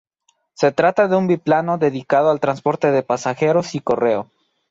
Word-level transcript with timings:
Se 0.55 0.71
trataba 0.71 1.09
de 1.09 1.15
un 1.15 1.27
biplano 1.27 1.77
dedicado 1.77 2.31
al 2.31 2.39
transporte 2.39 2.89
de 2.89 3.03
pasajeros 3.03 3.75
y 3.75 3.81
correo. 3.81 4.31